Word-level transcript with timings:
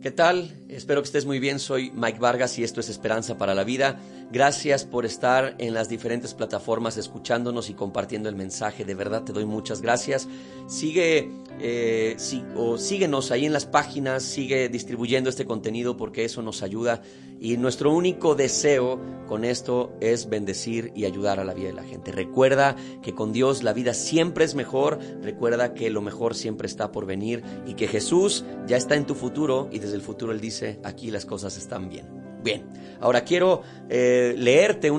¿Qué 0.00 0.12
tal? 0.12 0.48
Espero 0.68 1.00
que 1.00 1.06
estés 1.06 1.24
muy 1.24 1.38
bien. 1.38 1.58
Soy 1.58 1.90
Mike 1.94 2.18
Vargas 2.18 2.58
y 2.58 2.64
esto 2.64 2.80
es 2.80 2.90
Esperanza 2.90 3.38
para 3.38 3.54
la 3.54 3.64
Vida. 3.64 3.98
Gracias 4.30 4.84
por 4.84 5.06
estar 5.06 5.54
en 5.56 5.72
las 5.72 5.88
diferentes 5.88 6.34
plataformas 6.34 6.98
escuchándonos 6.98 7.70
y 7.70 7.74
compartiendo 7.74 8.28
el 8.28 8.36
mensaje. 8.36 8.84
De 8.84 8.94
verdad 8.94 9.22
te 9.24 9.32
doy 9.32 9.46
muchas 9.46 9.80
gracias. 9.80 10.28
Sigue 10.66 11.30
eh, 11.58 12.16
o 12.54 12.76
síguenos 12.76 13.30
ahí 13.30 13.46
en 13.46 13.54
las 13.54 13.64
páginas, 13.64 14.22
sigue 14.22 14.68
distribuyendo 14.68 15.30
este 15.30 15.46
contenido 15.46 15.96
porque 15.96 16.26
eso 16.26 16.42
nos 16.42 16.62
ayuda. 16.62 17.00
Y 17.40 17.56
nuestro 17.56 17.92
único 17.92 18.34
deseo 18.34 19.00
con 19.28 19.44
esto 19.44 19.92
es 20.00 20.28
bendecir 20.28 20.92
y 20.96 21.04
ayudar 21.04 21.38
a 21.38 21.44
la 21.44 21.54
vida 21.54 21.68
de 21.68 21.74
la 21.74 21.84
gente. 21.84 22.10
Recuerda 22.10 22.74
que 23.00 23.14
con 23.14 23.32
Dios 23.32 23.62
la 23.62 23.72
vida 23.72 23.94
siempre 23.94 24.44
es 24.44 24.54
mejor. 24.54 24.98
Recuerda 25.22 25.72
que 25.72 25.88
lo 25.88 26.02
mejor 26.02 26.34
siempre 26.34 26.66
está 26.66 26.90
por 26.90 27.06
venir 27.06 27.42
y 27.64 27.74
que 27.74 27.86
Jesús 27.86 28.44
ya 28.66 28.76
está 28.76 28.96
en 28.96 29.06
tu 29.06 29.14
futuro 29.14 29.68
y 29.70 29.78
desde 29.78 29.94
el 29.94 30.02
futuro 30.02 30.32
Él 30.32 30.40
dice, 30.40 30.57
aquí 30.84 31.10
las 31.10 31.26
cosas 31.26 31.56
están 31.56 31.88
bien. 31.88 32.06
Bien, 32.42 32.64
ahora 33.00 33.24
quiero 33.24 33.62
eh, 33.88 34.34
leerte 34.36 34.90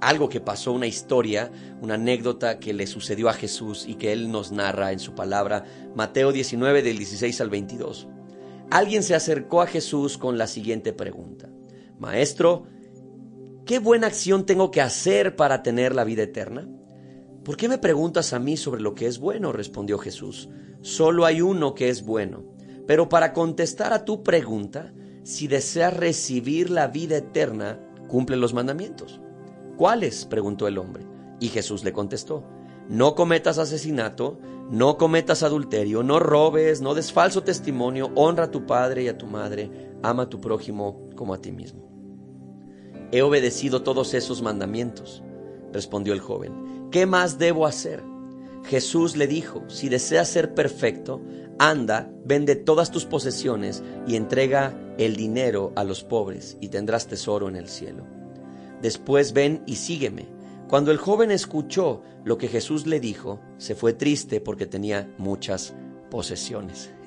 algo 0.00 0.28
que 0.28 0.40
pasó, 0.40 0.72
una 0.72 0.86
historia, 0.86 1.50
una 1.80 1.94
anécdota 1.94 2.58
que 2.58 2.72
le 2.72 2.86
sucedió 2.86 3.28
a 3.28 3.34
Jesús 3.34 3.84
y 3.86 3.94
que 3.94 4.12
Él 4.12 4.30
nos 4.30 4.52
narra 4.52 4.92
en 4.92 5.00
su 5.00 5.14
palabra, 5.14 5.64
Mateo 5.94 6.32
19 6.32 6.82
del 6.82 6.98
16 6.98 7.40
al 7.40 7.50
22. 7.50 8.08
Alguien 8.70 9.02
se 9.02 9.14
acercó 9.14 9.60
a 9.60 9.66
Jesús 9.66 10.18
con 10.18 10.38
la 10.38 10.46
siguiente 10.46 10.92
pregunta, 10.92 11.50
Maestro, 11.98 12.66
¿qué 13.66 13.78
buena 13.78 14.06
acción 14.06 14.46
tengo 14.46 14.70
que 14.70 14.80
hacer 14.80 15.36
para 15.36 15.62
tener 15.62 15.94
la 15.94 16.04
vida 16.04 16.22
eterna? 16.22 16.68
¿Por 17.44 17.56
qué 17.56 17.68
me 17.68 17.78
preguntas 17.78 18.32
a 18.32 18.38
mí 18.38 18.56
sobre 18.56 18.80
lo 18.80 18.94
que 18.94 19.06
es 19.06 19.18
bueno? 19.18 19.52
respondió 19.52 19.98
Jesús. 19.98 20.48
Solo 20.80 21.26
hay 21.26 21.40
uno 21.40 21.74
que 21.74 21.88
es 21.88 22.04
bueno. 22.04 22.51
Pero 22.86 23.08
para 23.08 23.32
contestar 23.32 23.92
a 23.92 24.04
tu 24.04 24.22
pregunta, 24.22 24.92
si 25.22 25.46
deseas 25.46 25.96
recibir 25.96 26.70
la 26.70 26.88
vida 26.88 27.16
eterna, 27.16 27.78
cumple 28.08 28.36
los 28.36 28.54
mandamientos. 28.54 29.20
¿Cuáles? 29.76 30.26
preguntó 30.26 30.66
el 30.66 30.78
hombre. 30.78 31.06
Y 31.40 31.48
Jesús 31.48 31.84
le 31.84 31.92
contestó, 31.92 32.44
no 32.88 33.14
cometas 33.14 33.58
asesinato, 33.58 34.38
no 34.70 34.96
cometas 34.96 35.42
adulterio, 35.42 36.02
no 36.02 36.18
robes, 36.18 36.80
no 36.80 36.94
des 36.94 37.12
falso 37.12 37.42
testimonio, 37.42 38.10
honra 38.14 38.44
a 38.44 38.50
tu 38.50 38.66
padre 38.66 39.04
y 39.04 39.08
a 39.08 39.18
tu 39.18 39.26
madre, 39.26 39.70
ama 40.02 40.24
a 40.24 40.28
tu 40.28 40.40
prójimo 40.40 41.08
como 41.16 41.34
a 41.34 41.40
ti 41.40 41.52
mismo. 41.52 41.88
He 43.10 43.22
obedecido 43.22 43.82
todos 43.82 44.14
esos 44.14 44.40
mandamientos, 44.40 45.22
respondió 45.72 46.14
el 46.14 46.20
joven. 46.20 46.88
¿Qué 46.90 47.06
más 47.06 47.38
debo 47.38 47.66
hacer? 47.66 48.02
Jesús 48.64 49.16
le 49.16 49.26
dijo, 49.26 49.64
si 49.68 49.88
deseas 49.88 50.28
ser 50.28 50.54
perfecto, 50.54 51.20
anda, 51.58 52.10
vende 52.24 52.56
todas 52.56 52.90
tus 52.90 53.04
posesiones 53.04 53.82
y 54.06 54.16
entrega 54.16 54.76
el 54.98 55.16
dinero 55.16 55.72
a 55.76 55.84
los 55.84 56.04
pobres 56.04 56.56
y 56.60 56.68
tendrás 56.68 57.06
tesoro 57.06 57.48
en 57.48 57.56
el 57.56 57.68
cielo 57.68 58.06
Después 58.82 59.32
ven 59.32 59.62
y 59.64 59.76
sígueme. 59.76 60.26
Cuando 60.68 60.90
el 60.90 60.98
joven 60.98 61.30
escuchó 61.30 62.02
lo 62.24 62.36
que 62.36 62.48
Jesús 62.48 62.86
le 62.86 62.98
dijo, 62.98 63.40
se 63.56 63.76
fue 63.76 63.92
triste 63.92 64.40
porque 64.40 64.66
tenía 64.66 65.14
muchas 65.16 65.74
posesiones. 66.10 66.90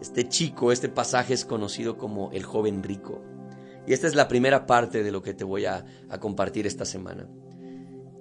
Este 0.00 0.26
chico, 0.26 0.72
este 0.72 0.88
pasaje 0.88 1.34
es 1.34 1.44
conocido 1.44 1.98
como 1.98 2.30
el 2.32 2.42
joven 2.42 2.82
rico. 2.82 3.20
Y 3.86 3.92
esta 3.92 4.06
es 4.06 4.14
la 4.14 4.28
primera 4.28 4.64
parte 4.64 5.02
de 5.02 5.12
lo 5.12 5.20
que 5.20 5.34
te 5.34 5.44
voy 5.44 5.66
a, 5.66 5.84
compartir 6.18 6.66
esta 6.66 6.86
semana. 6.86 7.28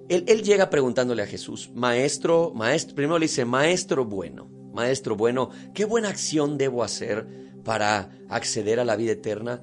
Él, 0.10 0.26
él, 0.28 0.44
llega 0.44 0.70
preguntándole 0.70 1.24
a 1.24 1.26
Jesús, 1.26 1.72
maestro, 1.74 2.52
maestro, 2.54 2.96
primero 2.96 3.18
le 3.18 3.28
dice, 3.28 3.46
maestro 3.46 4.04
bueno, 4.04 4.50
maestro 4.80 5.18
bueno, 5.18 5.50
¿qué 5.74 5.84
buena 5.84 6.08
acción 6.08 6.58
debo 6.58 6.84
hacer 6.84 7.28
para 7.66 8.12
acceder 8.30 8.80
a 8.80 8.86
la 8.86 8.96
vida 8.96 9.12
eterna? 9.12 9.60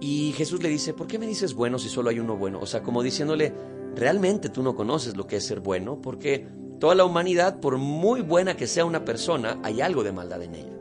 Y 0.00 0.32
Jesús 0.32 0.62
le 0.62 0.68
dice, 0.68 0.92
¿por 0.92 1.06
qué 1.06 1.18
me 1.18 1.26
dices 1.26 1.54
bueno 1.54 1.78
si 1.78 1.88
solo 1.88 2.10
hay 2.10 2.20
uno 2.20 2.36
bueno? 2.36 2.60
O 2.60 2.66
sea, 2.66 2.82
como 2.82 3.02
diciéndole, 3.02 3.54
realmente 3.96 4.50
tú 4.50 4.62
no 4.62 4.76
conoces 4.76 5.16
lo 5.16 5.26
que 5.26 5.36
es 5.36 5.46
ser 5.46 5.60
bueno, 5.60 6.00
porque 6.02 6.46
toda 6.78 6.94
la 6.94 7.06
humanidad, 7.06 7.58
por 7.60 7.78
muy 7.78 8.20
buena 8.20 8.54
que 8.54 8.66
sea 8.66 8.84
una 8.84 9.02
persona, 9.02 9.58
hay 9.62 9.80
algo 9.80 10.04
de 10.04 10.12
maldad 10.12 10.42
en 10.42 10.54
ella. 10.54 10.78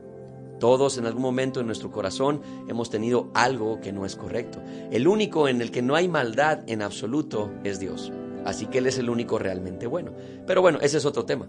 Todos 0.60 0.98
en 0.98 1.06
algún 1.06 1.22
momento 1.22 1.62
en 1.62 1.66
nuestro 1.68 1.90
corazón 1.90 2.42
hemos 2.68 2.90
tenido 2.90 3.32
algo 3.34 3.80
que 3.80 3.94
no 3.94 4.06
es 4.06 4.18
correcto. 4.18 4.62
El 4.92 5.08
único 5.08 5.48
en 5.48 5.62
el 5.62 5.72
que 5.72 5.82
no 5.82 5.96
hay 5.96 6.10
maldad 6.10 6.64
en 6.68 6.82
absoluto 6.82 7.50
es 7.64 7.80
Dios. 7.80 8.12
Así 8.44 8.66
que 8.66 8.80
Él 8.80 8.88
es 8.88 8.98
el 8.98 9.10
único 9.10 9.40
realmente 9.40 9.88
bueno. 9.88 10.12
Pero 10.46 10.62
bueno, 10.62 10.80
ese 10.82 10.98
es 10.98 11.06
otro 11.06 11.24
tema. 11.24 11.48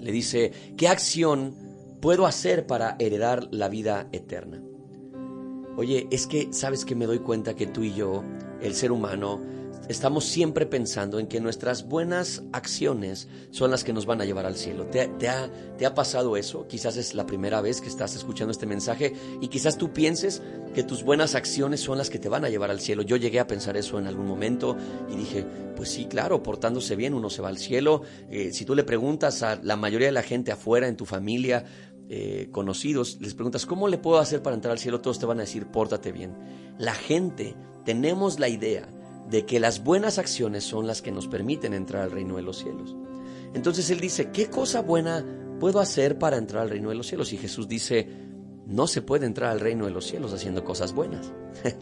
Le 0.00 0.12
dice, 0.12 0.52
¿qué 0.76 0.88
acción 0.88 1.54
puedo 2.00 2.26
hacer 2.26 2.66
para 2.66 2.96
heredar 2.98 3.48
la 3.50 3.68
vida 3.68 4.08
eterna? 4.12 4.62
Oye, 5.76 6.08
es 6.10 6.26
que 6.26 6.52
sabes 6.52 6.84
que 6.84 6.94
me 6.94 7.06
doy 7.06 7.20
cuenta 7.20 7.54
que 7.54 7.66
tú 7.66 7.82
y 7.82 7.94
yo, 7.94 8.24
el 8.60 8.74
ser 8.74 8.90
humano, 8.90 9.40
estamos 9.88 10.26
siempre 10.26 10.66
pensando 10.66 11.18
en 11.18 11.26
que 11.26 11.40
nuestras 11.40 11.88
buenas 11.88 12.42
acciones 12.52 13.28
son 13.50 13.70
las 13.70 13.84
que 13.84 13.92
nos 13.92 14.06
van 14.06 14.20
a 14.20 14.24
llevar 14.24 14.44
al 14.44 14.56
cielo. 14.56 14.86
¿Te, 14.86 15.28
ha, 15.28 15.94
pasado 15.94 16.36
eso? 16.36 16.66
Quizás 16.68 16.96
es 16.96 17.14
la 17.14 17.26
primera 17.26 17.60
vez 17.60 17.80
que 17.80 17.88
estás 17.88 18.14
escuchando 18.14 18.52
este 18.52 18.66
mensaje 18.66 19.14
y 19.40 19.48
quizás 19.48 19.78
tú 19.78 19.92
pienses 19.92 20.42
que 20.74 20.82
tus 20.82 21.02
buenas 21.02 21.34
acciones 21.34 21.80
son 21.80 21.98
las 21.98 22.10
que 22.10 22.18
te 22.18 22.28
van 22.28 22.44
a 22.44 22.50
llevar 22.50 22.70
al 22.70 22.80
cielo. 22.80 23.02
Yo 23.02 23.16
llegué 23.16 23.40
a 23.40 23.46
pensar 23.46 23.76
eso 23.76 23.98
en 23.98 24.06
algún 24.06 24.26
momento 24.26 24.76
y 25.10 25.16
dije, 25.16 25.44
pues 25.74 25.88
sí, 25.90 26.04
claro, 26.04 26.42
portándose 26.42 26.94
bien 26.94 27.14
uno 27.14 27.30
se 27.30 27.40
va 27.40 27.48
al 27.48 27.58
cielo. 27.58 28.02
Eh, 28.30 28.52
si 28.52 28.64
tú 28.64 28.74
le 28.74 28.84
preguntas 28.84 29.42
a 29.42 29.56
la 29.56 29.76
mayoría 29.76 30.08
de 30.08 30.12
la 30.12 30.22
gente 30.22 30.52
afuera, 30.52 30.86
en 30.86 30.96
tu 30.96 31.06
familia, 31.06 31.64
eh, 32.10 32.48
conocidos, 32.52 33.18
les 33.20 33.34
preguntas, 33.34 33.64
¿cómo 33.64 33.88
le 33.88 33.98
puedo 33.98 34.18
hacer 34.18 34.42
para 34.42 34.54
entrar 34.54 34.72
al 34.72 34.78
cielo? 34.78 35.00
Todos 35.00 35.18
te 35.18 35.26
van 35.26 35.38
a 35.38 35.42
decir, 35.42 35.66
pórtate 35.66 36.12
bien. 36.12 36.36
La 36.78 36.94
gente, 36.94 37.54
tenemos 37.84 38.38
la 38.38 38.48
idea 38.48 38.88
de 39.30 39.44
que 39.44 39.60
las 39.60 39.84
buenas 39.84 40.18
acciones 40.18 40.64
son 40.64 40.86
las 40.86 41.02
que 41.02 41.12
nos 41.12 41.28
permiten 41.28 41.74
entrar 41.74 42.02
al 42.02 42.10
reino 42.10 42.36
de 42.36 42.42
los 42.42 42.58
cielos. 42.58 42.96
Entonces 43.54 43.90
él 43.90 44.00
dice, 44.00 44.30
¿qué 44.30 44.48
cosa 44.48 44.80
buena 44.80 45.24
puedo 45.60 45.80
hacer 45.80 46.18
para 46.18 46.36
entrar 46.36 46.62
al 46.62 46.70
reino 46.70 46.88
de 46.88 46.94
los 46.94 47.06
cielos? 47.06 47.32
Y 47.32 47.36
Jesús 47.36 47.68
dice, 47.68 48.08
no 48.66 48.86
se 48.86 49.02
puede 49.02 49.26
entrar 49.26 49.50
al 49.50 49.60
reino 49.60 49.86
de 49.86 49.90
los 49.90 50.06
cielos 50.06 50.32
haciendo 50.32 50.64
cosas 50.64 50.92
buenas. 50.92 51.32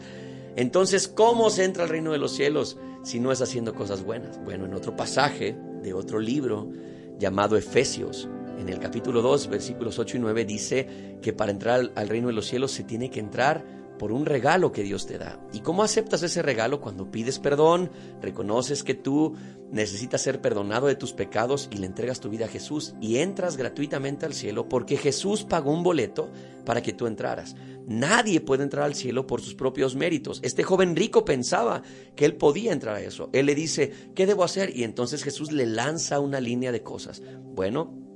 Entonces, 0.55 1.07
¿cómo 1.07 1.49
se 1.49 1.65
entra 1.65 1.83
al 1.83 1.89
reino 1.89 2.11
de 2.11 2.17
los 2.17 2.31
cielos 2.31 2.77
si 3.03 3.19
no 3.19 3.31
es 3.31 3.41
haciendo 3.41 3.75
cosas 3.75 4.03
buenas? 4.03 4.43
Bueno, 4.43 4.65
en 4.65 4.73
otro 4.73 4.95
pasaje 4.95 5.55
de 5.83 5.93
otro 5.93 6.19
libro 6.19 6.71
llamado 7.19 7.57
Efesios, 7.57 8.27
en 8.57 8.69
el 8.69 8.79
capítulo 8.79 9.21
2, 9.21 9.49
versículos 9.49 9.99
8 9.99 10.17
y 10.17 10.19
9, 10.19 10.45
dice 10.45 11.17
que 11.21 11.31
para 11.31 11.51
entrar 11.51 11.91
al 11.93 12.09
reino 12.09 12.27
de 12.27 12.33
los 12.33 12.47
cielos 12.47 12.71
se 12.71 12.83
tiene 12.83 13.11
que 13.11 13.19
entrar 13.19 13.63
por 13.97 14.11
un 14.11 14.25
regalo 14.25 14.71
que 14.71 14.83
Dios 14.83 15.05
te 15.05 15.17
da. 15.17 15.39
¿Y 15.53 15.59
cómo 15.59 15.83
aceptas 15.83 16.23
ese 16.23 16.41
regalo? 16.41 16.81
Cuando 16.81 17.11
pides 17.11 17.39
perdón, 17.39 17.91
reconoces 18.21 18.83
que 18.83 18.93
tú 18.93 19.35
necesitas 19.71 20.21
ser 20.21 20.41
perdonado 20.41 20.87
de 20.87 20.95
tus 20.95 21.13
pecados 21.13 21.67
y 21.71 21.77
le 21.77 21.87
entregas 21.87 22.19
tu 22.19 22.29
vida 22.29 22.45
a 22.45 22.49
Jesús 22.49 22.95
y 23.01 23.17
entras 23.17 23.57
gratuitamente 23.57 24.25
al 24.25 24.33
cielo 24.33 24.69
porque 24.69 24.97
Jesús 24.97 25.43
pagó 25.43 25.71
un 25.71 25.83
boleto 25.83 26.29
para 26.65 26.81
que 26.81 26.93
tú 26.93 27.07
entraras. 27.07 27.55
Nadie 27.87 28.41
puede 28.41 28.63
entrar 28.63 28.83
al 28.83 28.95
cielo 28.95 29.27
por 29.27 29.41
sus 29.41 29.55
propios 29.55 29.95
méritos. 29.95 30.39
Este 30.43 30.63
joven 30.63 30.95
rico 30.95 31.23
pensaba 31.23 31.81
que 32.15 32.25
él 32.25 32.35
podía 32.35 32.73
entrar 32.73 32.95
a 32.95 33.01
eso. 33.01 33.29
Él 33.33 33.45
le 33.45 33.55
dice, 33.55 33.91
¿qué 34.13 34.25
debo 34.25 34.43
hacer? 34.43 34.75
Y 34.75 34.83
entonces 34.83 35.23
Jesús 35.23 35.51
le 35.51 35.65
lanza 35.65 36.19
una 36.19 36.41
línea 36.41 36.71
de 36.71 36.83
cosas. 36.83 37.21
Bueno, 37.55 38.06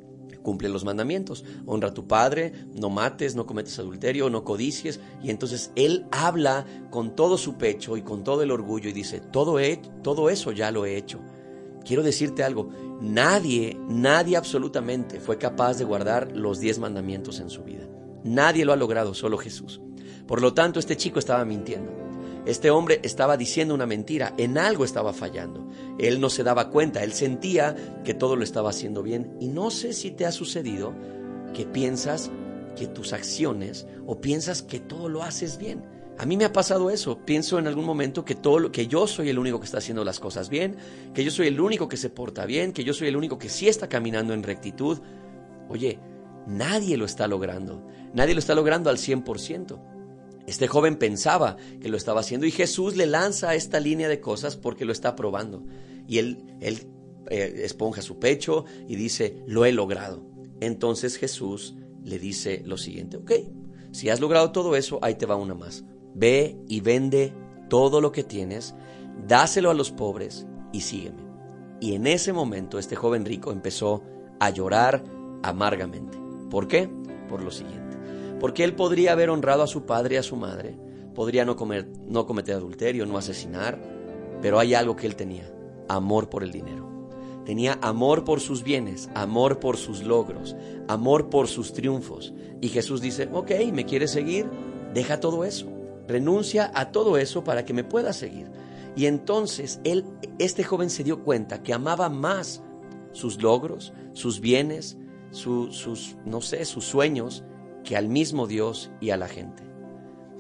cumple 0.41 0.69
los 0.69 0.85
mandamientos. 0.85 1.43
Honra 1.65 1.89
a 1.89 1.93
tu 1.93 2.07
padre, 2.07 2.53
no 2.73 2.89
mates, 2.89 3.35
no 3.35 3.45
cometes 3.45 3.79
adulterio, 3.79 4.29
no 4.29 4.43
codicies. 4.43 4.99
Y 5.23 5.29
entonces 5.29 5.71
él 5.75 6.05
habla 6.11 6.65
con 6.89 7.15
todo 7.15 7.37
su 7.37 7.55
pecho 7.55 7.97
y 7.97 8.01
con 8.01 8.23
todo 8.23 8.43
el 8.43 8.51
orgullo 8.51 8.89
y 8.89 8.93
dice, 8.93 9.19
todo, 9.19 9.57
todo 10.01 10.29
eso 10.29 10.51
ya 10.51 10.71
lo 10.71 10.85
he 10.85 10.97
hecho. 10.97 11.19
Quiero 11.85 12.03
decirte 12.03 12.43
algo, 12.43 12.69
nadie, 13.01 13.77
nadie 13.87 14.37
absolutamente 14.37 15.19
fue 15.19 15.37
capaz 15.37 15.77
de 15.77 15.85
guardar 15.85 16.31
los 16.35 16.59
diez 16.59 16.79
mandamientos 16.79 17.39
en 17.39 17.49
su 17.49 17.63
vida. 17.63 17.87
Nadie 18.23 18.65
lo 18.65 18.73
ha 18.73 18.77
logrado, 18.77 19.13
solo 19.13 19.37
Jesús. 19.37 19.81
Por 20.27 20.41
lo 20.41 20.53
tanto, 20.53 20.79
este 20.79 20.95
chico 20.95 21.19
estaba 21.19 21.43
mintiendo. 21.43 22.00
Este 22.51 22.69
hombre 22.69 22.99
estaba 23.03 23.37
diciendo 23.37 23.73
una 23.73 23.85
mentira, 23.85 24.33
en 24.37 24.57
algo 24.57 24.83
estaba 24.83 25.13
fallando. 25.13 25.65
Él 25.97 26.19
no 26.19 26.29
se 26.29 26.43
daba 26.43 26.69
cuenta, 26.69 27.01
él 27.01 27.13
sentía 27.13 27.77
que 28.03 28.13
todo 28.13 28.35
lo 28.35 28.43
estaba 28.43 28.71
haciendo 28.71 29.01
bien. 29.01 29.37
Y 29.39 29.47
no 29.47 29.71
sé 29.71 29.93
si 29.93 30.11
te 30.11 30.25
ha 30.25 30.33
sucedido 30.33 30.93
que 31.53 31.65
piensas 31.65 32.29
que 32.75 32.87
tus 32.87 33.13
acciones 33.13 33.87
o 34.05 34.19
piensas 34.19 34.63
que 34.63 34.81
todo 34.81 35.07
lo 35.07 35.23
haces 35.23 35.57
bien. 35.57 35.85
A 36.17 36.25
mí 36.25 36.35
me 36.35 36.43
ha 36.43 36.51
pasado 36.51 36.89
eso. 36.89 37.19
Pienso 37.19 37.57
en 37.57 37.67
algún 37.67 37.85
momento 37.85 38.25
que 38.25 38.35
todo 38.35 38.59
lo, 38.59 38.69
que 38.73 38.85
yo 38.85 39.07
soy 39.07 39.29
el 39.29 39.39
único 39.39 39.61
que 39.61 39.65
está 39.65 39.77
haciendo 39.77 40.03
las 40.03 40.19
cosas 40.19 40.49
bien, 40.49 40.75
que 41.13 41.23
yo 41.23 41.31
soy 41.31 41.47
el 41.47 41.61
único 41.61 41.87
que 41.87 41.95
se 41.95 42.09
porta 42.09 42.45
bien, 42.45 42.73
que 42.73 42.83
yo 42.83 42.93
soy 42.93 43.07
el 43.07 43.15
único 43.15 43.37
que 43.37 43.47
sí 43.47 43.69
está 43.69 43.87
caminando 43.87 44.33
en 44.33 44.43
rectitud. 44.43 44.99
Oye, 45.69 45.99
nadie 46.47 46.97
lo 46.97 47.05
está 47.05 47.29
logrando. 47.29 47.87
Nadie 48.13 48.33
lo 48.33 48.39
está 48.39 48.55
logrando 48.55 48.89
al 48.89 48.97
100%. 48.97 49.90
Este 50.51 50.67
joven 50.67 50.97
pensaba 50.97 51.55
que 51.79 51.87
lo 51.87 51.95
estaba 51.95 52.19
haciendo 52.19 52.45
y 52.45 52.51
Jesús 52.51 52.97
le 52.97 53.05
lanza 53.05 53.55
esta 53.55 53.79
línea 53.79 54.09
de 54.09 54.19
cosas 54.19 54.57
porque 54.57 54.83
lo 54.83 54.91
está 54.91 55.15
probando. 55.15 55.63
Y 56.09 56.17
él, 56.17 56.43
él 56.59 56.89
eh, 57.29 57.61
esponja 57.63 58.01
su 58.01 58.19
pecho 58.19 58.65
y 58.85 58.97
dice, 58.97 59.45
lo 59.47 59.63
he 59.63 59.71
logrado. 59.71 60.25
Entonces 60.59 61.15
Jesús 61.15 61.75
le 62.03 62.19
dice 62.19 62.63
lo 62.65 62.75
siguiente, 62.75 63.15
ok, 63.15 63.31
si 63.93 64.09
has 64.09 64.19
logrado 64.19 64.51
todo 64.51 64.75
eso, 64.75 64.99
ahí 65.01 65.15
te 65.15 65.25
va 65.25 65.37
una 65.37 65.55
más. 65.55 65.85
Ve 66.15 66.57
y 66.67 66.81
vende 66.81 67.33
todo 67.69 68.01
lo 68.01 68.11
que 68.11 68.25
tienes, 68.25 68.75
dáselo 69.25 69.69
a 69.69 69.73
los 69.73 69.91
pobres 69.91 70.45
y 70.73 70.81
sígueme. 70.81 71.23
Y 71.79 71.93
en 71.93 72.07
ese 72.07 72.33
momento 72.33 72.77
este 72.77 72.97
joven 72.97 73.23
rico 73.23 73.53
empezó 73.53 74.03
a 74.41 74.49
llorar 74.49 75.01
amargamente. 75.43 76.17
¿Por 76.49 76.67
qué? 76.67 76.89
Por 77.29 77.41
lo 77.41 77.51
siguiente. 77.51 78.00
Porque 78.41 78.63
él 78.63 78.73
podría 78.73 79.11
haber 79.11 79.29
honrado 79.29 79.61
a 79.61 79.67
su 79.67 79.85
padre 79.85 80.15
y 80.15 80.17
a 80.17 80.23
su 80.23 80.35
madre, 80.35 80.75
podría 81.13 81.45
no, 81.45 81.55
comer, 81.55 81.87
no 82.07 82.25
cometer 82.25 82.55
adulterio, 82.55 83.05
no 83.05 83.19
asesinar, 83.19 83.79
pero 84.41 84.57
hay 84.57 84.73
algo 84.73 84.95
que 84.95 85.05
él 85.05 85.15
tenía, 85.15 85.47
amor 85.87 86.27
por 86.27 86.43
el 86.43 86.51
dinero. 86.51 86.89
Tenía 87.45 87.77
amor 87.83 88.23
por 88.23 88.39
sus 88.39 88.63
bienes, 88.63 89.09
amor 89.13 89.59
por 89.59 89.77
sus 89.77 90.01
logros, 90.01 90.55
amor 90.87 91.29
por 91.29 91.47
sus 91.47 91.71
triunfos. 91.71 92.33
Y 92.61 92.69
Jesús 92.69 92.99
dice, 92.99 93.29
ok, 93.31 93.51
¿me 93.71 93.85
quieres 93.85 94.09
seguir? 94.09 94.47
Deja 94.91 95.19
todo 95.19 95.45
eso. 95.45 95.67
Renuncia 96.07 96.71
a 96.73 96.91
todo 96.91 97.17
eso 97.17 97.43
para 97.43 97.63
que 97.63 97.73
me 97.73 97.83
puedas 97.83 98.17
seguir. 98.17 98.47
Y 98.95 99.05
entonces 99.05 99.79
él, 99.83 100.03
este 100.39 100.63
joven 100.63 100.89
se 100.89 101.03
dio 101.03 101.23
cuenta 101.23 101.61
que 101.61 101.73
amaba 101.73 102.09
más 102.09 102.63
sus 103.11 103.39
logros, 103.39 103.93
sus 104.13 104.39
bienes, 104.39 104.97
sus, 105.29 106.15
no 106.25 106.41
sé, 106.41 106.65
sus 106.65 106.85
sueños, 106.85 107.43
que 107.83 107.97
al 107.97 108.09
mismo 108.09 108.47
Dios 108.47 108.91
y 108.99 109.09
a 109.09 109.17
la 109.17 109.27
gente. 109.27 109.63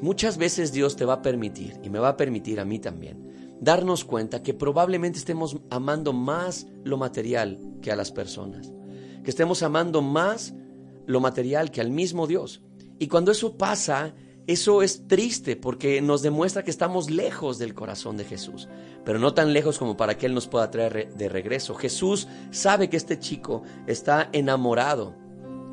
Muchas 0.01 0.37
veces 0.37 0.71
Dios 0.71 0.95
te 0.95 1.05
va 1.05 1.13
a 1.15 1.21
permitir, 1.21 1.79
y 1.83 1.89
me 1.89 1.99
va 1.99 2.09
a 2.09 2.17
permitir 2.17 2.59
a 2.59 2.65
mí 2.65 2.79
también, 2.79 3.57
darnos 3.59 4.03
cuenta 4.03 4.41
que 4.41 4.55
probablemente 4.55 5.19
estemos 5.19 5.57
amando 5.69 6.13
más 6.13 6.67
lo 6.83 6.97
material 6.97 7.59
que 7.81 7.91
a 7.91 7.95
las 7.95 8.11
personas, 8.11 8.73
que 9.23 9.29
estemos 9.29 9.61
amando 9.61 10.01
más 10.01 10.55
lo 11.05 11.19
material 11.19 11.69
que 11.69 11.81
al 11.81 11.91
mismo 11.91 12.25
Dios. 12.25 12.61
Y 12.97 13.07
cuando 13.07 13.31
eso 13.31 13.57
pasa, 13.57 14.15
eso 14.47 14.81
es 14.81 15.07
triste 15.07 15.55
porque 15.55 16.01
nos 16.01 16.23
demuestra 16.23 16.63
que 16.63 16.71
estamos 16.71 17.11
lejos 17.11 17.59
del 17.59 17.75
corazón 17.75 18.17
de 18.17 18.25
Jesús, 18.25 18.67
pero 19.05 19.19
no 19.19 19.35
tan 19.35 19.53
lejos 19.53 19.77
como 19.77 19.95
para 19.95 20.17
que 20.17 20.25
Él 20.25 20.33
nos 20.33 20.47
pueda 20.47 20.71
traer 20.71 21.13
de 21.15 21.29
regreso. 21.29 21.75
Jesús 21.75 22.27
sabe 22.49 22.89
que 22.89 22.97
este 22.97 23.19
chico 23.19 23.61
está 23.85 24.29
enamorado 24.33 25.15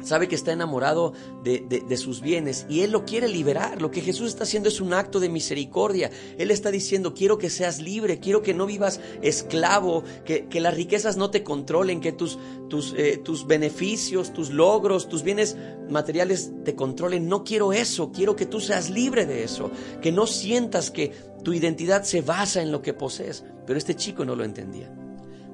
sabe 0.03 0.29
que 0.29 0.35
está 0.35 0.53
enamorado 0.53 1.13
de, 1.43 1.97
sus 1.97 2.21
bienes 2.21 2.67
y 2.69 2.81
Él 2.81 2.93
lo 2.93 3.05
quiere 3.05 3.29
liberar. 3.29 3.81
Lo 3.81 3.91
que 3.91 4.01
Jesús 4.01 4.29
está 4.29 4.45
haciendo 4.45 4.69
es 4.69 4.81
un 4.81 4.93
acto 4.93 5.21
de 5.21 5.29
misericordia. 5.29 6.11
Él 6.39 6.51
está 6.51 6.71
diciendo, 6.71 7.15
quiero 7.15 7.39
que 7.39 7.51
seas 7.51 7.81
libre, 7.81 8.21
quiero 8.21 8.43
que 8.43 8.55
no 8.55 8.67
vivas 8.67 9.01
esclavo, 9.23 10.05
que, 10.25 10.47
las 10.61 10.75
riquezas 10.75 11.17
no 11.17 11.31
te 11.31 11.45
controlen, 11.45 12.01
que 12.01 12.13
tus, 12.13 12.39
tus, 12.69 12.95
eh, 12.97 13.21
tus 13.23 13.47
beneficios, 13.47 14.33
tus 14.33 14.51
logros, 14.51 15.09
tus 15.09 15.23
bienes 15.23 15.57
materiales 15.89 16.53
te 16.65 16.75
controlen. 16.75 17.29
No 17.29 17.45
quiero 17.45 17.73
eso, 17.73 18.13
quiero 18.13 18.37
que 18.37 18.47
tú 18.47 18.61
seas 18.61 18.91
libre 18.91 19.27
de 19.27 19.45
eso, 19.45 19.71
que 20.03 20.13
no 20.13 20.27
sientas 20.27 20.91
que 20.91 21.13
tu 21.43 21.53
identidad 21.53 22.03
se 22.03 22.21
basa 22.21 22.61
en 22.63 22.73
lo 22.73 22.83
que 22.83 22.95
posees. 22.95 23.45
Pero 23.67 23.79
este 23.79 23.95
chico 23.95 24.25
no 24.25 24.35
lo 24.35 24.45
entendía. 24.45 24.93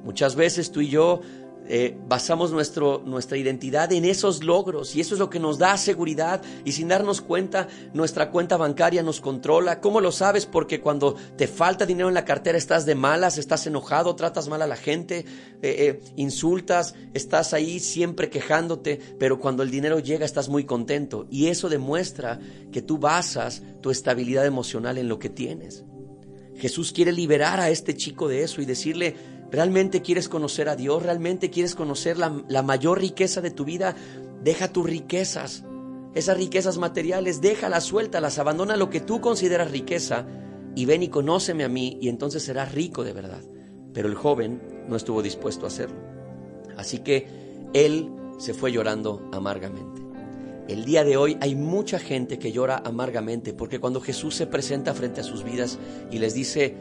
Muchas 0.05 0.37
veces 0.37 0.71
tú 0.71 0.83
y 0.83 0.89
yo 0.89 1.21
eh, 1.67 1.97
basamos 2.07 2.53
nuestro, 2.53 3.03
nuestra 3.07 3.39
identidad 3.39 3.91
en 3.93 4.05
esos 4.05 4.45
logros 4.45 4.95
y 4.95 5.01
eso 5.01 5.15
es 5.15 5.19
lo 5.19 5.31
que 5.31 5.39
nos 5.39 5.59
da 5.59 5.79
seguridad 5.79 6.43
y 6.65 6.73
sin 6.73 6.89
darnos 6.89 7.23
cuenta 7.23 7.69
nuestra 7.95 8.31
cuenta 8.31 8.57
bancaria 8.57 9.03
nos 9.03 9.21
controla. 9.21 9.81
¿Cómo 9.81 10.01
lo 10.01 10.13
sabes? 10.13 10.45
Porque 10.45 10.81
cuando 10.81 11.15
te 11.37 11.47
falta 11.47 11.87
dinero 11.87 12.09
en 12.09 12.15
la 12.15 12.27
cartera 12.27 12.59
estás 12.59 12.85
de 12.85 12.95
malas, 12.95 13.39
estás 13.39 13.67
enojado, 13.67 14.15
tratas 14.15 14.49
mal 14.49 14.61
a 14.61 14.67
la 14.67 14.77
gente, 14.77 15.21
eh, 15.21 15.25
eh, 15.63 16.01
insultas, 16.17 16.95
estás 17.15 17.55
ahí 17.55 17.81
siempre 17.81 18.29
quejándote, 18.29 19.01
pero 19.19 19.41
cuando 19.41 19.63
el 19.63 19.71
dinero 19.71 20.01
llega 20.01 20.27
estás 20.27 20.51
muy 20.51 20.65
contento 20.65 21.27
y 21.31 21.47
eso 21.47 21.71
demuestra 21.71 22.41
que 22.73 22.83
tú 22.83 22.99
basas 22.99 23.63
tu 23.81 23.91
estabilidad 23.91 24.45
emocional 24.45 24.99
en 24.99 25.09
lo 25.09 25.19
que 25.19 25.31
tienes. 25.31 25.85
Jesús 26.57 26.93
quiere 26.93 27.13
liberar 27.13 27.59
a 27.61 27.71
este 27.71 27.97
chico 27.97 28.29
de 28.29 28.43
eso 28.43 28.63
y 28.63 28.65
decirle, 28.65 29.17
¿Realmente 29.55 30.03
quieres 30.03 30.29
conocer 30.29 30.69
a 30.69 30.75
Dios? 30.75 31.01
¿Realmente 31.01 31.49
quieres 31.49 31.77
conocer 31.77 32.19
la, 32.19 32.63
mayor 32.63 32.99
riqueza 32.99 33.41
de 33.41 33.53
tu 33.53 33.65
vida? 33.65 33.95
Deja 34.43 34.73
tus 34.73 34.85
riquezas, 34.85 35.63
esas 36.13 36.37
riquezas 36.37 36.77
materiales, 36.77 37.41
déjalas, 37.41 37.85
suéltalas, 37.85 38.41
abandona 38.41 38.77
lo 38.77 38.91
que 38.91 38.99
tú 38.99 39.21
consideras 39.21 39.71
riqueza 39.71 40.27
y 40.75 40.87
ven 40.87 41.05
y 41.05 41.09
conóceme 41.09 41.63
a 41.63 41.69
mí 41.69 41.99
y 42.01 42.09
entonces 42.09 42.43
serás 42.43 42.73
rico 42.73 43.05
de 43.05 43.13
verdad. 43.13 43.43
Pero 43.93 44.09
el 44.09 44.17
joven 44.17 44.61
no 44.89 44.97
estuvo 44.97 45.23
dispuesto 45.23 45.67
a 45.67 45.69
hacerlo. 45.69 46.01
Así 46.77 46.99
que 46.99 47.29
él 47.75 48.11
se 48.39 48.55
fue 48.55 48.73
llorando 48.73 49.29
amargamente. 49.33 50.03
El 50.67 50.85
día 50.85 51.05
de 51.05 51.17
hoy 51.17 51.37
hay 51.41 51.55
mucha 51.55 52.01
gente 52.01 52.41
que 52.41 52.51
llora 52.51 52.83
amargamente 52.85 53.53
porque 53.53 53.79
cuando 53.79 54.01
Jesús 54.01 54.35
se 54.35 54.49
presenta 54.49 54.95
frente 54.95 55.21
a 55.21 55.25
sus 55.25 55.45
vidas 55.45 55.79
y 56.11 56.19
les 56.19 56.35
dice, 56.35 56.75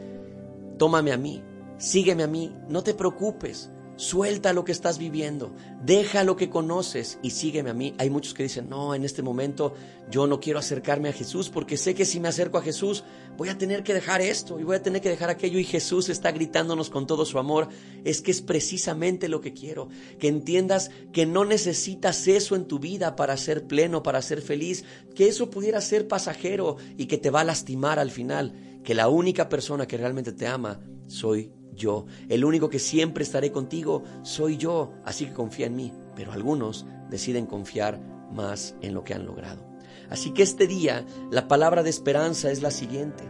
tómame 0.76 1.12
a 1.12 1.16
mí, 1.16 1.40
sígueme 1.78 2.22
a 2.22 2.28
mí, 2.28 2.52
no 2.68 2.82
te 2.82 2.94
preocupes, 2.94 3.70
suelta 3.96 4.52
lo 4.52 4.64
que 4.64 4.72
estás 4.72 4.98
viviendo, 4.98 5.54
deja 5.82 6.24
lo 6.24 6.36
que 6.36 6.50
conoces 6.50 7.18
y 7.22 7.30
sígueme 7.30 7.70
a 7.70 7.74
mí. 7.74 7.94
Hay 7.98 8.10
muchos 8.10 8.34
que 8.34 8.42
dicen, 8.42 8.68
no, 8.68 8.94
en 8.94 9.04
este 9.04 9.22
momento 9.22 9.74
yo 10.10 10.26
no 10.26 10.40
quiero 10.40 10.58
acercarme 10.58 11.08
a 11.08 11.12
Jesús 11.12 11.48
porque 11.48 11.76
sé 11.76 11.94
que 11.94 12.04
si 12.04 12.20
me 12.20 12.28
acerco 12.28 12.58
a 12.58 12.62
Jesús 12.62 13.04
voy 13.36 13.48
a 13.48 13.58
tener 13.58 13.82
que 13.82 13.94
dejar 13.94 14.20
esto 14.20 14.58
y 14.58 14.64
voy 14.64 14.76
a 14.76 14.82
tener 14.82 15.00
que 15.00 15.08
dejar 15.08 15.30
aquello 15.30 15.58
y 15.58 15.64
Jesús 15.64 16.08
está 16.08 16.32
gritándonos 16.32 16.90
con 16.90 17.06
todo 17.06 17.24
su 17.24 17.38
amor. 17.38 17.68
Es 18.04 18.20
que 18.20 18.30
es 18.30 18.42
precisamente 18.42 19.28
lo 19.28 19.40
que 19.40 19.52
quiero, 19.52 19.88
que 20.18 20.28
entiendas 20.28 20.90
que 21.12 21.26
no 21.26 21.44
necesitas 21.44 22.26
eso 22.26 22.56
en 22.56 22.66
tu 22.66 22.78
vida 22.78 23.16
para 23.16 23.36
ser 23.36 23.66
pleno, 23.66 24.02
para 24.02 24.22
ser 24.22 24.42
feliz, 24.42 24.84
que 25.14 25.28
eso 25.28 25.50
pudiera 25.50 25.80
ser 25.80 26.08
pasajero 26.08 26.76
y 26.96 27.06
que 27.06 27.18
te 27.18 27.30
va 27.30 27.40
a 27.40 27.44
lastimar 27.44 27.98
al 27.98 28.10
final, 28.10 28.80
que 28.82 28.94
la 28.94 29.08
única 29.08 29.48
persona 29.48 29.86
que 29.86 29.96
realmente 29.96 30.32
te 30.32 30.46
ama 30.46 30.80
soy 31.06 31.52
yo. 31.74 32.06
El 32.28 32.44
único 32.44 32.68
que 32.68 32.78
siempre 32.78 33.24
estaré 33.24 33.52
contigo 33.52 34.02
soy 34.22 34.56
yo, 34.56 34.92
así 35.04 35.26
que 35.26 35.32
confía 35.32 35.66
en 35.66 35.76
mí. 35.76 35.92
Pero 36.16 36.32
algunos 36.32 36.86
deciden 37.10 37.46
confiar 37.46 38.00
más 38.32 38.74
en 38.80 38.94
lo 38.94 39.04
que 39.04 39.14
han 39.14 39.26
logrado. 39.26 39.64
Así 40.10 40.30
que 40.32 40.42
este 40.42 40.66
día 40.66 41.04
la 41.30 41.48
palabra 41.48 41.82
de 41.82 41.90
esperanza 41.90 42.50
es 42.50 42.62
la 42.62 42.70
siguiente. 42.70 43.24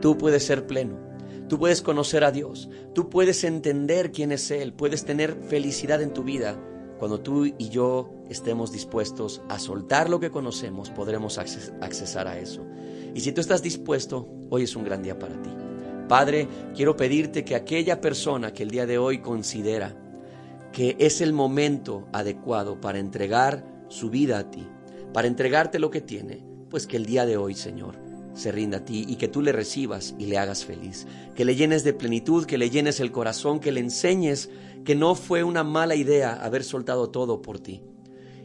Tú 0.00 0.18
puedes 0.18 0.44
ser 0.44 0.66
pleno, 0.66 0.96
tú 1.48 1.58
puedes 1.58 1.82
conocer 1.82 2.22
a 2.22 2.30
Dios, 2.30 2.68
tú 2.94 3.10
puedes 3.10 3.42
entender 3.44 4.12
quién 4.12 4.30
es 4.30 4.50
Él, 4.50 4.72
puedes 4.72 5.04
tener 5.04 5.36
felicidad 5.48 6.02
en 6.02 6.12
tu 6.12 6.22
vida. 6.22 6.56
Cuando 6.98 7.20
tú 7.20 7.46
y 7.46 7.68
yo 7.68 8.12
estemos 8.28 8.72
dispuestos 8.72 9.42
a 9.48 9.58
soltar 9.58 10.10
lo 10.10 10.20
que 10.20 10.30
conocemos, 10.30 10.90
podremos 10.90 11.38
accesar 11.38 12.26
a 12.26 12.38
eso. 12.38 12.64
Y 13.14 13.20
si 13.20 13.32
tú 13.32 13.40
estás 13.40 13.62
dispuesto, 13.62 14.28
hoy 14.50 14.64
es 14.64 14.76
un 14.76 14.84
gran 14.84 15.02
día 15.02 15.18
para 15.18 15.40
ti. 15.40 15.67
Padre, 16.08 16.48
quiero 16.74 16.96
pedirte 16.96 17.44
que 17.44 17.54
aquella 17.54 18.00
persona 18.00 18.52
que 18.52 18.62
el 18.62 18.70
día 18.70 18.86
de 18.86 18.96
hoy 18.96 19.18
considera 19.18 19.94
que 20.72 20.96
es 20.98 21.20
el 21.20 21.32
momento 21.32 22.08
adecuado 22.12 22.80
para 22.80 22.98
entregar 22.98 23.64
su 23.88 24.10
vida 24.10 24.38
a 24.38 24.50
ti, 24.50 24.66
para 25.12 25.28
entregarte 25.28 25.78
lo 25.78 25.90
que 25.90 26.00
tiene, 26.00 26.42
pues 26.70 26.86
que 26.86 26.96
el 26.96 27.06
día 27.06 27.26
de 27.26 27.36
hoy, 27.36 27.54
Señor, 27.54 27.96
se 28.32 28.52
rinda 28.52 28.78
a 28.78 28.84
ti 28.84 29.04
y 29.06 29.16
que 29.16 29.28
tú 29.28 29.42
le 29.42 29.52
recibas 29.52 30.14
y 30.18 30.26
le 30.26 30.38
hagas 30.38 30.64
feliz, 30.64 31.06
que 31.34 31.44
le 31.44 31.56
llenes 31.56 31.84
de 31.84 31.92
plenitud, 31.92 32.46
que 32.46 32.58
le 32.58 32.70
llenes 32.70 33.00
el 33.00 33.12
corazón, 33.12 33.60
que 33.60 33.72
le 33.72 33.80
enseñes 33.80 34.48
que 34.84 34.94
no 34.94 35.14
fue 35.14 35.42
una 35.42 35.64
mala 35.64 35.94
idea 35.94 36.32
haber 36.32 36.64
soltado 36.64 37.10
todo 37.10 37.42
por 37.42 37.58
ti 37.58 37.82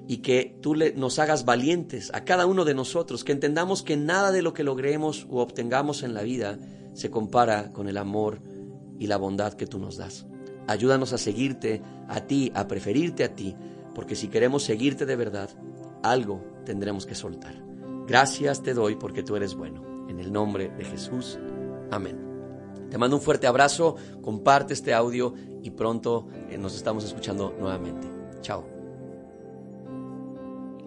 y 0.08 0.18
que 0.18 0.58
tú 0.62 0.76
le, 0.76 0.94
nos 0.94 1.20
hagas 1.20 1.46
valientes 1.46 2.12
a 2.14 2.26
cada 2.26 2.46
uno 2.46 2.66
de 2.66 2.74
nosotros, 2.74 3.24
que 3.24 3.32
entendamos 3.32 3.84
que 3.84 3.96
nada 3.96 4.32
de 4.32 4.42
lo 4.42 4.54
que 4.54 4.64
logremos 4.64 5.28
o 5.30 5.42
obtengamos 5.42 6.04
en 6.04 6.14
la 6.14 6.24
vida 6.24 6.60
se 6.94 7.10
compara 7.10 7.72
con 7.72 7.88
el 7.88 7.98
amor 7.98 8.40
y 9.00 9.08
la 9.08 9.18
bondad 9.18 9.54
que 9.54 9.68
tú 9.68 9.80
nos 9.80 9.98
das. 9.98 10.26
Ayúdanos 10.68 11.14
a 11.14 11.18
seguirte 11.18 11.82
a 12.08 12.22
ti, 12.22 12.52
a 12.56 12.68
preferirte 12.68 13.24
a 13.24 13.36
ti, 13.36 13.56
porque 13.94 14.16
si 14.16 14.28
queremos 14.28 14.64
seguirte 14.64 15.06
de 15.06 15.16
verdad, 15.16 15.50
algo 16.02 16.44
tendremos 16.66 17.06
que 17.06 17.16
soltar. 17.16 17.56
Gracias 18.08 18.62
te 18.62 18.74
doy 18.74 18.96
porque 18.96 19.24
tú 19.24 19.36
eres 19.36 19.56
bueno. 19.56 20.08
En 20.10 20.20
el 20.20 20.32
nombre 20.32 20.70
de 20.70 20.84
Jesús. 20.84 21.40
Amén. 21.92 22.20
Te 22.90 22.98
mando 22.98 23.16
un 23.16 23.22
fuerte 23.22 23.48
abrazo, 23.48 23.96
comparte 24.22 24.74
este 24.74 24.94
audio 24.94 25.34
y 25.64 25.72
pronto 25.72 26.28
eh, 26.50 26.58
nos 26.58 26.76
estamos 26.76 27.04
escuchando 27.04 27.56
nuevamente. 27.60 28.08
Chao. 28.42 28.66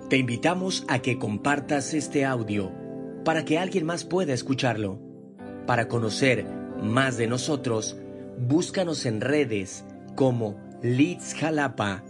Te 0.09 0.17
invitamos 0.17 0.85
a 0.87 1.01
que 1.01 1.19
compartas 1.19 1.95
este 1.95 2.25
audio 2.25 2.71
para 3.25 3.45
que 3.45 3.59
alguien 3.59 3.85
más 3.85 4.05
pueda 4.05 4.35
escucharlo. 4.35 5.06
Para 5.67 5.89
conocer 5.89 6.47
más 6.81 7.17
de 7.17 7.27
nosotros, 7.27 7.97
búscanos 8.39 9.05
en 9.05 9.21
redes 9.21 9.85
como 10.15 10.57
Leeds 10.83 11.35
Jalapa. 11.35 12.05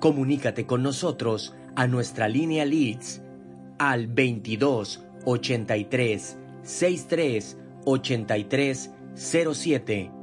Comunícate 0.00 0.66
con 0.66 0.82
nosotros 0.82 1.54
a 1.76 1.86
nuestra 1.86 2.28
línea 2.28 2.64
Leeds 2.64 3.22
al 3.78 4.06
22 4.06 5.02
83 5.24 6.36
63 6.62 7.56
83 7.84 8.90
07 9.14 10.17